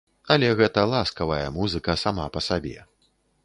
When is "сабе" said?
2.49-2.77